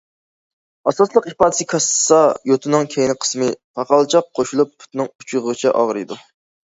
[0.91, 2.17] ئاساسلىق ئىپادىسى كاسسا،
[2.51, 3.51] يوتىنىڭ كەينى قىسمى،
[3.81, 6.19] پاقالچاق قوشۇلۇپ پۇتنىڭ ئۇچىغىچە ئاغرىيدۇ.